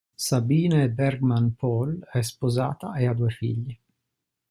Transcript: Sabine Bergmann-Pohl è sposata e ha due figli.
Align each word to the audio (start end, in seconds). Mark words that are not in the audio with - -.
Sabine 0.15 0.89
Bergmann-Pohl 0.89 2.07
è 2.11 2.23
sposata 2.23 2.95
e 2.95 3.05
ha 3.05 3.13
due 3.13 3.29
figli. 3.29 3.77